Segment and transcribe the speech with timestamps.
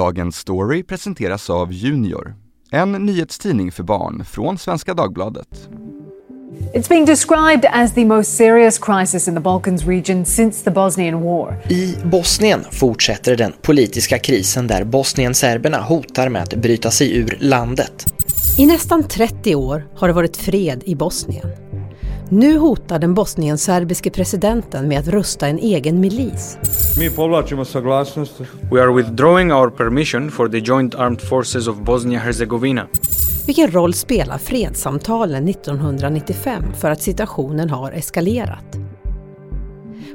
[0.00, 2.34] Dagens Story presenteras av Junior,
[2.70, 5.68] en nyhetstidning för barn från Svenska Dagbladet.
[6.74, 11.22] It's being described as the most serious crisis in the Balkans region since the Bosnian
[11.22, 11.62] War.
[11.68, 18.14] I Bosnien fortsätter den politiska krisen där Bosnien-serberna hotar med att bryta sig ur landet.
[18.58, 21.46] I nästan 30 år har det varit fred i Bosnien.
[22.32, 26.58] Nu hotar den bosnienserbiske presidenten med att rusta en egen milis.
[28.70, 32.86] We are withdrawing our permission for the Joint Armed Forces of Bosnia-Herzegovina.
[33.46, 38.76] Vilken roll spelar fredssamtalen 1995 för att situationen har eskalerat?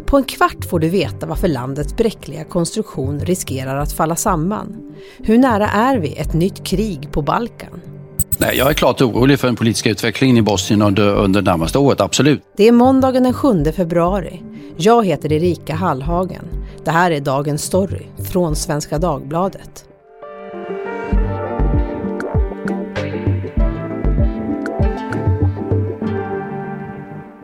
[0.06, 4.94] På en kvart får du veta varför landets bräckliga konstruktion riskerar att falla samman.
[5.18, 7.95] Hur nära är vi ett nytt krig på Balkan?
[8.38, 12.02] Nej, jag är klart orolig för den politiska utvecklingen i Bosnien under, under närmaste året,
[12.02, 12.42] absolut.
[12.58, 14.42] Det är måndagen den 7 februari.
[14.78, 16.46] Jag heter Erika Hallhagen.
[16.84, 19.86] Det här är Dagens Story från Svenska Dagbladet.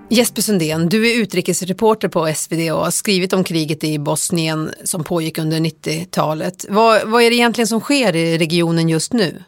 [0.10, 5.04] Jesper Sundén, du är utrikesreporter på SvD och har skrivit om kriget i Bosnien som
[5.04, 6.66] pågick under 90-talet.
[6.70, 9.44] Vad, vad är det egentligen som sker i regionen just nu?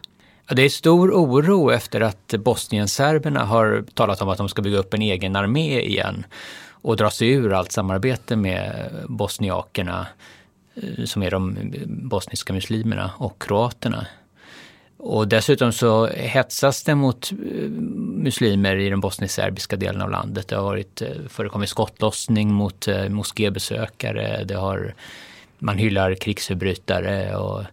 [0.48, 4.78] Ja, det är stor oro efter att bosnienserberna har talat om att de ska bygga
[4.78, 6.26] upp en egen armé igen
[6.70, 10.08] och dra sig ur allt samarbete med bosniakerna
[10.76, 14.08] eh, som är de bosniska muslimerna och kroaterna.
[14.98, 17.70] Och dessutom så hetsas det mot eh,
[18.00, 20.48] muslimer i den bosnisk-serbiska delen av landet.
[20.48, 24.94] Det har varit, eh, förekommit skottlossning mot moskébesökare, det har,
[25.60, 27.64] man hyllar krigsförbrytare och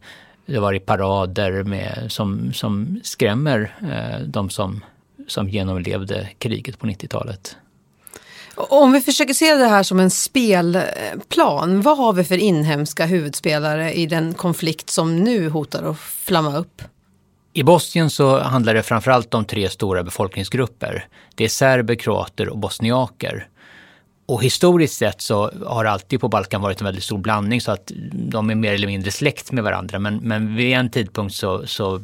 [0.50, 4.84] det har varit parader med, som, som skrämmer eh, de som,
[5.28, 7.56] som genomlevde kriget på 90-talet.
[8.54, 13.92] Om vi försöker se det här som en spelplan, vad har vi för inhemska huvudspelare
[13.92, 16.82] i den konflikt som nu hotar att flamma upp?
[17.52, 21.06] I Bosnien så handlar det framförallt om tre stora befolkningsgrupper.
[21.34, 23.48] Det är serber, kroater och bosniaker.
[24.30, 27.72] Och historiskt sett så har det alltid på Balkan varit en väldigt stor blandning så
[27.72, 29.98] att de är mer eller mindre släkt med varandra.
[29.98, 32.00] Men, men vid en tidpunkt så, så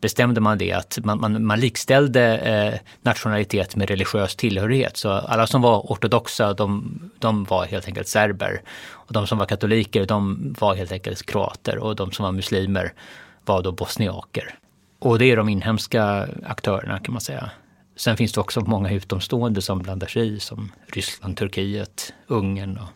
[0.00, 4.96] bestämde man det att man, man, man likställde eh, nationalitet med religiös tillhörighet.
[4.96, 8.62] Så alla som var ortodoxa de, de var helt enkelt serber.
[8.88, 12.92] Och de som var katoliker de var helt enkelt kroater och de som var muslimer
[13.44, 14.54] var då bosniaker.
[14.98, 17.50] Och det är de inhemska aktörerna kan man säga.
[17.96, 22.88] Sen finns det också många utomstående som blandar sig i som Ryssland, Turkiet, Ungern och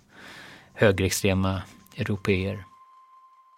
[0.75, 1.63] högerextrema
[1.97, 2.65] europeer.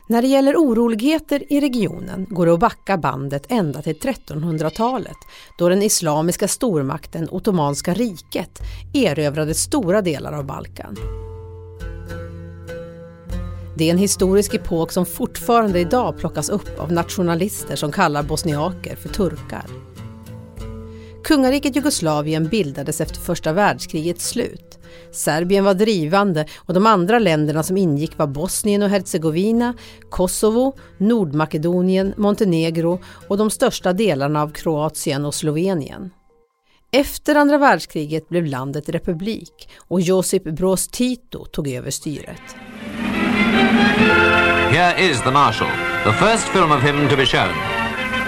[0.09, 5.17] När det gäller oroligheter i regionen går det att backa bandet ända till 1300-talet
[5.59, 8.61] då den islamiska stormakten Ottomanska riket
[8.95, 10.97] erövrade stora delar av Balkan.
[13.77, 18.97] Det är en historisk epok som fortfarande idag plockas upp av nationalister som kallar bosniaker
[18.97, 19.65] för turkar.
[21.31, 24.79] Kungariket Jugoslavien bildades efter första världskrigets slut.
[25.13, 29.75] Serbien var drivande och de andra länderna som ingick var Bosnien och Herzegovina,
[30.11, 36.11] Kosovo, Nordmakedonien, Montenegro och de största delarna av Kroatien och Slovenien.
[36.93, 42.57] Efter andra världskriget blev landet republik och Josip Broz Tito tog över styret.
[44.71, 45.71] Here is the Marshal,
[46.05, 47.70] the first film of him to be shown.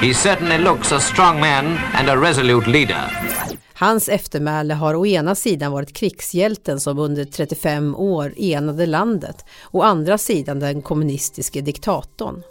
[0.03, 3.01] He certainly looks a strong man and a resolute leader.
[3.75, 9.83] Hans eftermäle har å ena sidan varit krigshjälten som under 35 år enade landet, å
[9.83, 12.43] andra sidan den kommunistiske diktatorn.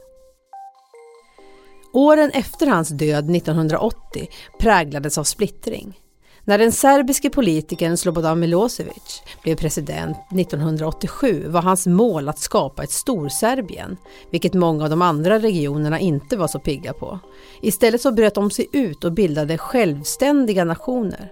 [1.93, 4.27] Åren efter hans död 1980
[4.59, 6.00] präglades av splittring.
[6.45, 12.91] När den serbiske politikern Slobodan Milosevic blev president 1987 var hans mål att skapa ett
[12.91, 13.97] Storserbien,
[14.31, 17.19] vilket många av de andra regionerna inte var så pigga på.
[17.61, 21.31] Istället så bröt de sig ut och bildade självständiga nationer.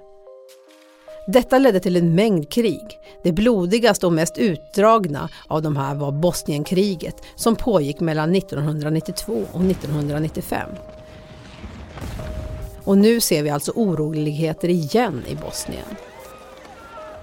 [1.28, 2.88] Detta ledde till en mängd krig.
[3.24, 9.62] Det blodigaste och mest utdragna av de här var Bosnienkriget som pågick mellan 1992 och
[9.62, 10.70] 1995.
[12.90, 15.86] Och nu ser vi alltså oroligheter igen i Bosnien.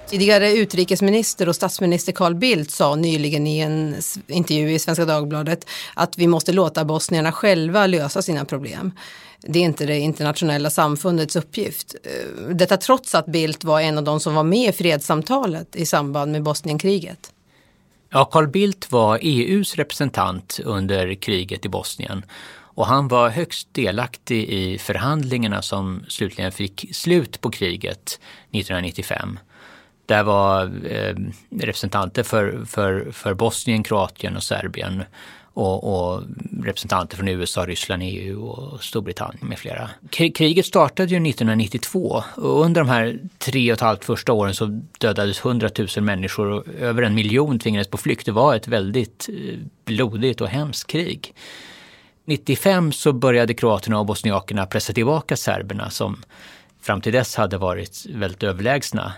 [0.09, 3.97] Tidigare utrikesminister och statsminister Carl Bildt sa nyligen i en
[4.27, 8.93] intervju i Svenska Dagbladet att vi måste låta bosnierna själva lösa sina problem.
[9.41, 11.95] Det är inte det internationella samfundets uppgift.
[12.05, 15.87] Eh, detta trots att Bildt var en av de som var med i fredssamtalet i
[15.87, 17.33] samband med Bosnienkriget.
[18.11, 22.25] Ja, Carl Bildt var EUs representant under kriget i Bosnien
[22.77, 28.21] och han var högst delaktig i förhandlingarna som slutligen fick slut på kriget
[28.51, 29.39] 1995.
[30.07, 31.15] Där var eh,
[31.51, 35.03] representanter för, för, för Bosnien, Kroatien och Serbien.
[35.55, 36.23] och, och,
[36.63, 39.91] representanter från USA, Ryssland, EU och Storbritannien med flera.
[40.11, 44.81] Kriget startade ju 1992 och under de här tre och ett halvt första åren så
[44.99, 48.27] dödades 100 000 människor och över en miljon tvingades på flykt.
[48.27, 51.35] Det var ett väldigt eh, blodigt och hemskt krig.
[52.27, 56.23] 95 så började kroaterna och bosniakerna pressa tillbaka serberna som
[56.81, 59.13] fram till dess hade varit väldigt överlägsna.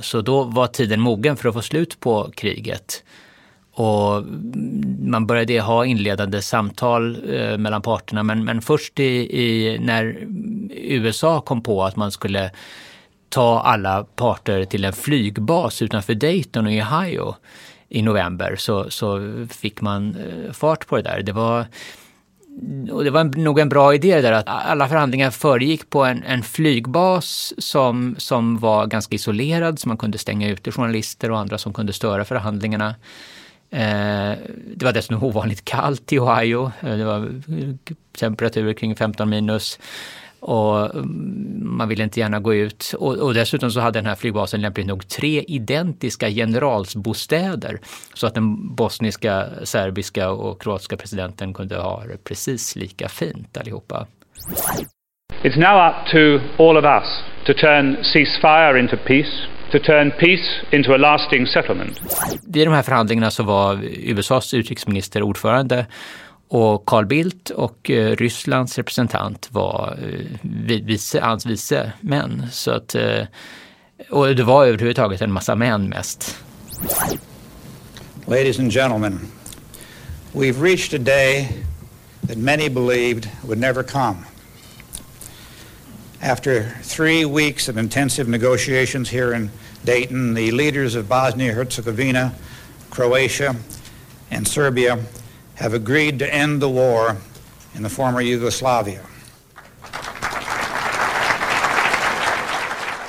[0.00, 3.04] Så då var tiden mogen för att få slut på kriget.
[3.72, 4.24] Och
[5.00, 10.26] man började ha inledande samtal eh, mellan parterna men, men först i, i, när
[10.70, 12.50] USA kom på att man skulle
[13.28, 17.34] ta alla parter till en flygbas utanför Dayton i Ohio
[17.88, 19.20] i november så, så
[19.50, 21.22] fick man eh, fart på det där.
[21.22, 21.66] Det var
[22.90, 26.42] och det var nog en bra idé där att alla förhandlingar föregick på en, en,
[26.42, 31.72] flygbas som, som var ganska isolerad så man kunde stänga ute journalister och andra som
[31.72, 32.94] kunde störa förhandlingarna.
[33.70, 34.32] Eh,
[34.76, 36.72] det var dessutom ovanligt kallt i Ohio.
[36.80, 37.28] Eh, det var
[38.18, 39.78] temperaturer kring 15 minus
[40.46, 42.94] och mm, man ville inte gärna gå ut.
[42.98, 47.78] Och, och, dessutom så hade den här flygbasen lämpligt nog tre identiska generalsbostäder
[48.14, 54.06] så att den bosniska, serbiska och kroatiska presidenten kunde ha det precis lika fint allihopa.
[55.42, 56.18] It's now up to
[56.62, 62.00] all of us to turn ceasefire into peace to turn peace into a lasting settlement.
[62.46, 65.86] Vid de här förhandlingarna så var USAs utrikesminister ordförande
[66.48, 72.46] och Carl Bildt och eh, Rysslands representant var eh, vice, hans vice män.
[72.52, 73.22] Så att, eh,
[74.10, 76.36] och det var överhuvudtaget en massa män mest.
[78.26, 79.20] Ladies and gentlemen,
[80.32, 81.48] we've reached a day
[82.28, 84.16] that many believed would never come.
[86.20, 89.50] After three weeks of intensive negotiations here in
[89.84, 92.32] Dayton, the leaders of Bosnia Herzegovina,
[92.90, 93.54] Croatia,
[94.30, 94.98] and Serbia
[95.56, 97.16] have agreed to end the war
[97.76, 99.00] in the former Yugoslavia.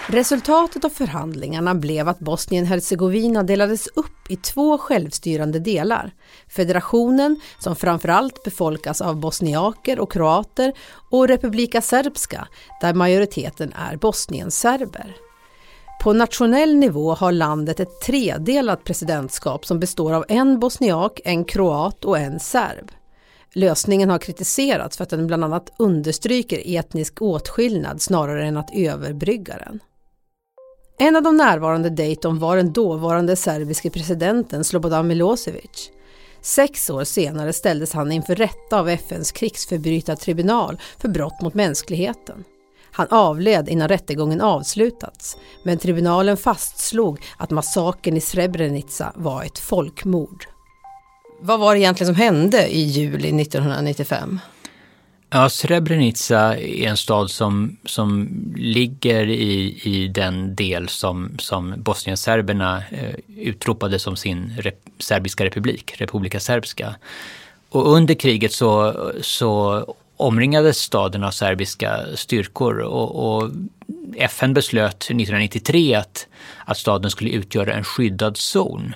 [0.09, 6.11] Resultatet av förhandlingarna blev att Bosnien-Hercegovina delades upp i två självstyrande delar.
[6.49, 10.73] Federationen, som framförallt befolkas av bosniaker och kroater,
[11.11, 12.47] och Republika Srpska,
[12.81, 15.26] där majoriteten är bosnienserber.
[15.99, 22.05] På nationell nivå har landet ett tredelat presidentskap som består av en bosniak, en kroat
[22.05, 22.91] och en serb.
[23.53, 29.57] Lösningen har kritiserats för att den bland annat understryker etnisk åtskillnad snarare än att överbrygga
[29.57, 29.79] den.
[30.99, 35.91] En av de närvarande Dayton var den dåvarande serbiske presidenten Slobodan Milosevic.
[36.41, 42.43] Sex år senare ställdes han inför rätta av FNs krigsförbrytartribunal för brott mot mänskligheten.
[42.97, 50.45] Han avled innan rättegången avslutats, men tribunalen fastslog att massakern i Srebrenica var ett folkmord.
[51.39, 54.39] Vad var det egentligen som hände i juli 1995?
[55.29, 62.77] Ja, Srebrenica är en stad som, som ligger i, i den del som, som bosnienserberna
[62.91, 66.95] eh, utropade som sin rep, serbiska republik, Republika Serbska.
[67.69, 69.83] Och under kriget så, så
[70.17, 73.51] omringades staden av serbiska styrkor och, och
[74.17, 76.27] FN beslöt 1993 att,
[76.65, 78.93] att staden skulle utgöra en skyddad zon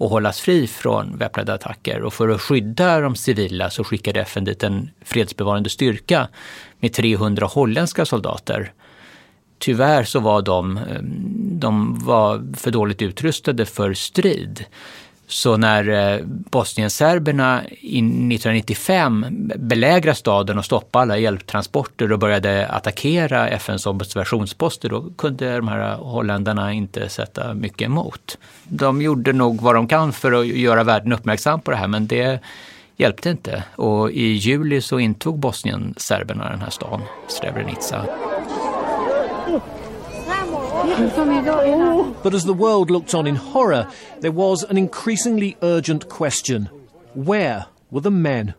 [0.00, 2.02] och hållas fri från väpnade attacker.
[2.02, 6.28] Och för att skydda de civila så skickade FN dit en fredsbevarande styrka
[6.78, 8.72] med 300 holländska soldater.
[9.58, 11.02] Tyvärr så var de, eh,
[11.52, 14.64] de var för dåligt utrustade för strid.
[15.30, 23.86] Så när eh, bosnienserberna 1995 belägrade staden och stoppade alla hjälptransporter och började attackera FNs
[23.86, 28.38] observationsposter, då kunde de här holländarna inte sätta mycket emot.
[28.64, 32.06] De gjorde nog vad de kan för att göra världen uppmärksam på det här, men
[32.06, 32.40] det
[32.96, 33.64] hjälpte inte.
[33.76, 38.04] Och i juli så intog bosnienserberna den här staden, Srebrenica.
[42.22, 43.86] But as the world looked on in horror,
[44.20, 46.68] there was an increasingly urgent question.
[47.12, 48.52] Where were the men?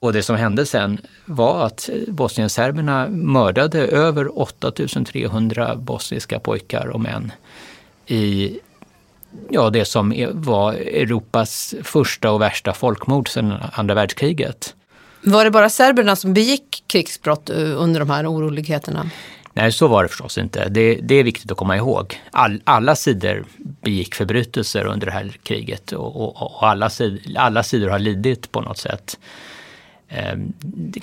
[0.00, 7.32] Och det som hände sen var att bosnienserberna mördade över 8300 bosniska pojkar och män
[8.06, 8.58] i
[9.50, 14.74] ja, det som var Europas första och värsta folkmord sedan andra världskriget.
[15.22, 19.10] Var det bara serberna som begick krigsbrott under de här oroligheterna?
[19.52, 20.68] Nej, så var det förstås inte.
[20.68, 22.20] Det, det är viktigt att komma ihåg.
[22.30, 27.62] All, alla sidor begick förbrytelser under det här kriget och, och, och alla, sid, alla
[27.62, 29.18] sidor har lidit på något sätt.
[30.08, 30.38] Eh,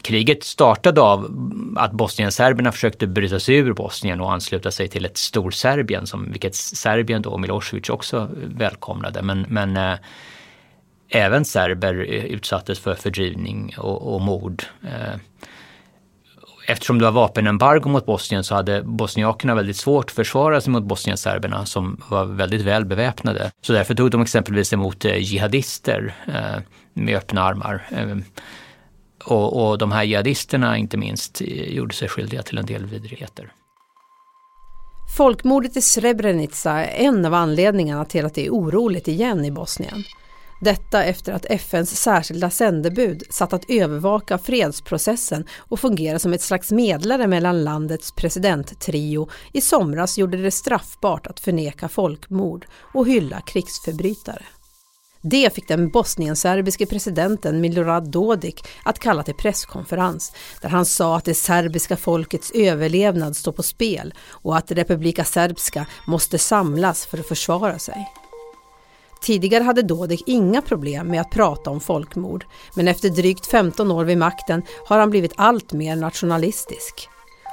[0.01, 1.23] kriget startade av
[1.77, 6.55] att bosnienserberna försökte bryta sig ur Bosnien och ansluta sig till ett Storserbien, som, vilket
[6.55, 9.21] Serbien då och Milosevic också välkomnade.
[9.21, 9.97] Men, men eh,
[11.09, 14.63] även serber utsattes för fördrivning och, och mord.
[14.83, 15.19] Eh,
[16.67, 20.83] eftersom det var vapenembargo mot Bosnien så hade bosniakerna väldigt svårt att försvara sig mot
[20.83, 23.51] bosnienserberna som var väldigt väl beväpnade.
[23.61, 26.61] Så därför tog de exempelvis emot eh, jihadister eh,
[26.93, 27.87] med öppna armar.
[27.91, 28.17] Eh,
[29.25, 33.51] och, och de här jihadisterna inte minst eh, gjorde sig skyldiga till en del vidrigheter.
[35.17, 40.03] Folkmordet i Srebrenica är en av anledningarna till att det är oroligt igen i Bosnien.
[40.59, 46.71] Detta efter att FNs särskilda sändebud satt att övervaka fredsprocessen och fungera som ett slags
[46.71, 54.43] medlare mellan landets presidenttrio i somras gjorde det straffbart att förneka folkmord och hylla krigsförbrytare.
[55.21, 61.25] Det fick den bosnienserbiske presidenten Milorad Dodik att kalla till presskonferens där han sa att
[61.25, 67.27] det serbiska folkets överlevnad står på spel och att Republika Serbska måste samlas för att
[67.27, 68.07] försvara sig.
[69.21, 72.45] Tidigare hade Dodik inga problem med att prata om folkmord,
[72.75, 77.09] men efter drygt 15 år vid makten har han blivit allt mer nationalistisk.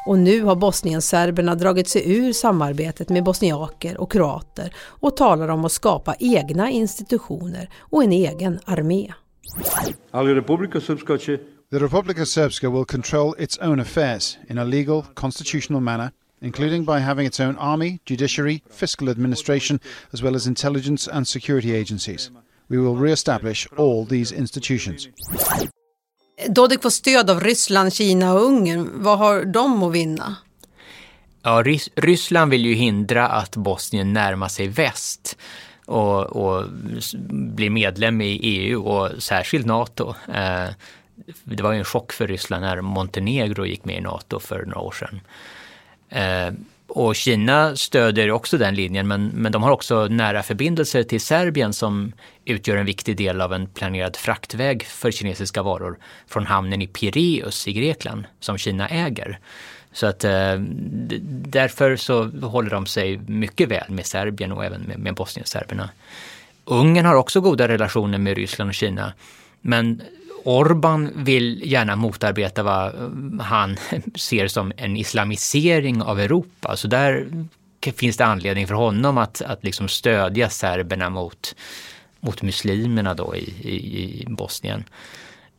[0.06, 5.64] Och nu har bosnienserberna dragit sig ur samarbetet med bosniaker och kroater och talar om
[5.64, 9.12] att skapa egna institutioner och en egen armé.
[11.70, 16.10] The Republika Srpska will control its own affairs in a legal, constitutional manner
[16.40, 19.80] including by having its own army, judiciary, fiscal administration,
[20.12, 22.30] as well as intelligence and security agencies.
[22.68, 25.08] We will re-establish all these institutions.
[26.48, 28.90] Dodik får stöd av Ryssland, Kina och Ungern.
[28.94, 30.36] Vad har de att vinna?
[31.42, 35.36] Ja, Rys Ryssland vill ju hindra att Bosnien närmar sig väst
[35.86, 36.64] och, och
[37.30, 40.14] blir medlem i EU och särskilt NATO.
[40.34, 40.68] Eh,
[41.44, 44.80] det var ju en chock för Ryssland när Montenegro gick med i NATO för några
[44.80, 45.20] år sedan.
[46.08, 46.52] Eh,
[46.86, 51.72] och Kina stöder också den linjen men, men de har också nära förbindelser till Serbien
[51.72, 52.12] som
[52.44, 57.68] utgör en viktig del av en planerad fraktväg för kinesiska varor från hamnen i Pireus
[57.68, 59.38] i Grekland som Kina äger.
[59.92, 60.56] Så att eh,
[61.46, 65.90] därför så håller de sig mycket väl med Serbien och även med, med bosnienserberna.
[66.64, 69.12] Ungern har också goda relationer med Ryssland och Kina.
[69.60, 70.02] Men
[70.44, 73.76] Orban vill gärna motarbeta vad eh, han
[74.14, 76.76] ser som en islamisering av Europa.
[76.76, 77.26] Så där
[77.96, 81.54] finns det anledning för honom att, att liksom stödja serberna mot,
[82.20, 84.84] mot muslimerna då i, i, i Bosnien.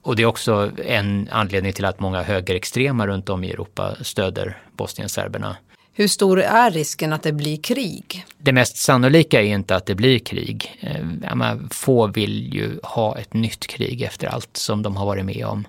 [0.01, 4.57] Och det är också en anledning till att många högerextrema runt om i Europa stöder
[4.71, 5.55] bosnienserberna.
[5.97, 8.25] Hur stor är risken att det blir krig?
[8.37, 10.79] Det mest sannolika är inte att det blir krig.
[10.79, 15.45] Eh, få vill ju ha ett nytt krig efter allt som de har varit med
[15.45, 15.67] om.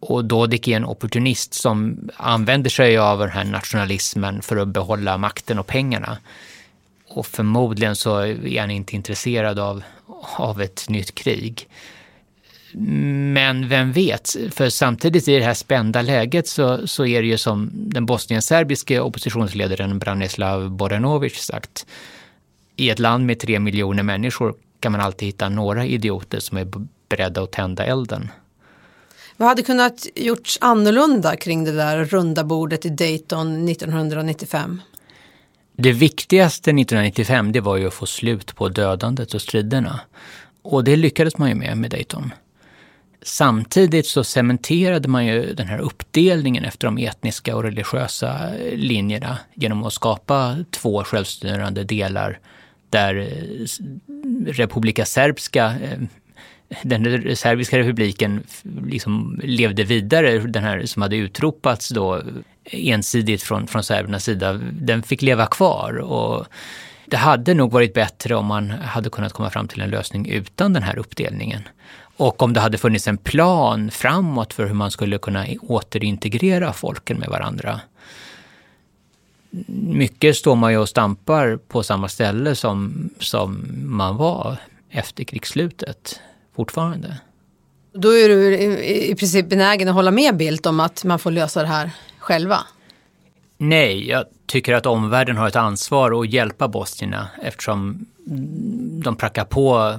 [0.00, 5.18] Och Dodik är en opportunist som använder sig av den här nationalismen för att behålla
[5.18, 6.18] makten och pengarna.
[7.08, 9.82] Och förmodligen så är han inte intresserad av,
[10.36, 11.68] av ett nytt krig.
[12.72, 17.38] Men vem vet, för samtidigt i det här spända läget så, så är det ju
[17.38, 21.86] som den bosnienserbiske oppositionsledaren Branislav Boranovic sagt.
[22.76, 26.68] I ett land med tre miljoner människor kan man alltid hitta några idioter som är
[27.08, 28.30] beredda att tända elden.
[29.36, 34.80] Vad hade kunnat gjorts annorlunda kring det där runda bordet i Dayton 1995?
[35.76, 40.00] Det viktigaste 1995 det var ju att få slut på dödandet och striderna.
[40.62, 42.32] Och det lyckades man ju med med Dayton.
[43.28, 49.84] Samtidigt så cementerade man ju den här uppdelningen efter de etniska och religiösa linjerna genom
[49.84, 52.38] att skapa två självstyrande delar
[52.90, 53.66] där eh,
[54.46, 55.98] Republika Serbska, eh,
[56.82, 58.42] den serbiska republiken
[58.86, 62.22] liksom levde vidare, den här som hade utropats då eh,
[62.64, 65.98] ensidigt från, från serbernas sida, den fick leva kvar.
[65.98, 66.46] Och
[67.06, 70.72] det hade nog varit bättre om man hade kunnat komma fram till en lösning utan
[70.72, 71.62] den här uppdelningen.
[72.18, 77.18] Och om det hade funnits en plan framåt för hur man skulle kunna återintegrera folken
[77.18, 77.80] med varandra.
[79.76, 84.56] Mycket står man ju och stampar på samma ställe som, som man var
[84.90, 86.20] efter krigsslutet
[86.56, 87.16] fortfarande.
[87.92, 91.62] Då är du i princip benägen att hålla med Bildt om att man får lösa
[91.62, 92.58] det här själva?
[93.60, 98.06] Nej, jag tycker att omvärlden har ett ansvar att hjälpa bosnierna eftersom
[99.02, 99.94] de prackar på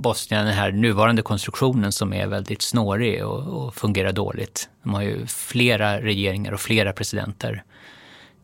[0.00, 4.68] Bosnien den här nuvarande konstruktionen som är väldigt snårig och, och, fungerar dåligt.
[4.82, 7.62] De har ju flera regeringar och flera presidenter.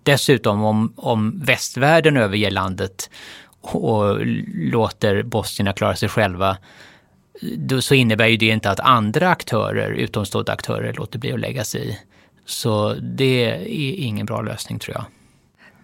[0.02, 3.10] Dessutom om, om västvärlden överger landet
[3.60, 6.56] och låter bosnierna klara sig själva
[7.56, 11.64] då, så innebär ju det inte att andra aktörer, utomstående aktörer, låter bli att lägga
[11.64, 11.98] sig i.
[12.46, 13.66] Så det är
[14.02, 15.04] ingen bra lösning tror jag.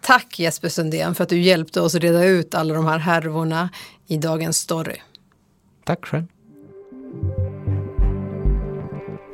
[0.01, 3.71] Tack Jesper Sundén för att du hjälpte oss reda ut alla de här härvorna
[4.07, 4.97] i dagens story.
[5.85, 6.27] Tack själv.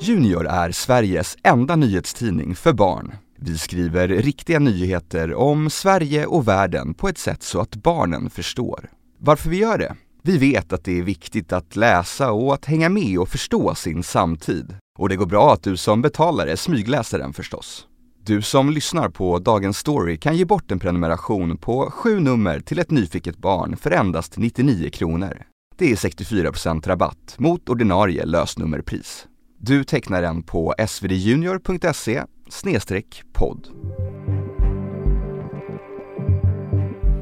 [0.00, 3.14] Junior är Sveriges enda nyhetstidning för barn.
[3.37, 8.90] Vi skriver riktiga nyheter om Sverige och världen på ett sätt så att barnen förstår.
[9.18, 9.97] Varför vi gör det?
[10.23, 14.02] Vi vet att det är viktigt att läsa och att hänga med och förstå sin
[14.02, 14.75] samtid.
[14.98, 17.86] Och det går bra att du som betalare smygläser den förstås.
[18.24, 22.78] Du som lyssnar på Dagens Story kan ge bort en prenumeration på sju nummer till
[22.78, 25.42] ett nyfiket barn för endast 99 kronor.
[25.76, 29.26] Det är 64% rabatt mot ordinarie lösnummerpris.
[29.58, 32.24] Du tecknar den på svdjunior.se
[33.32, 33.68] podd.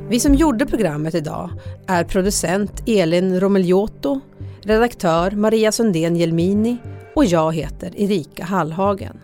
[0.09, 1.51] Vi som gjorde programmet idag
[1.87, 4.21] är producent Elin Romelioto,
[4.63, 6.77] redaktör Maria Sundén Jelmini
[7.17, 9.21] och jag heter Erika Hallhagen.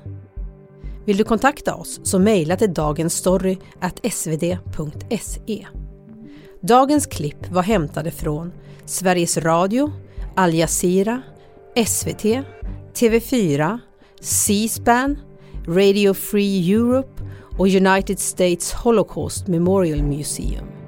[1.04, 5.66] Vill du kontakta oss så mejla till dagensstory.svd.se.
[6.60, 8.52] Dagens klipp var hämtade från
[8.84, 9.92] Sveriges Radio,
[10.36, 11.22] Al Jazeera,
[11.86, 12.24] SVT,
[12.94, 13.78] TV4,
[14.20, 15.18] C-SPAN,
[15.68, 17.22] Radio Free Europe
[17.58, 20.81] och United States Holocaust Memorial Museum.